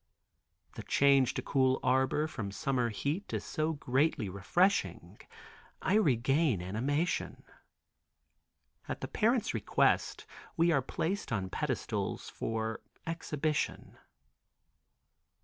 [0.73, 5.19] The change to cool arbor from summer heat is so greatly refreshing
[5.79, 7.43] I regain animation.
[8.89, 10.25] At the parents' request,
[10.57, 13.99] we are placed on pedestals for exhibition.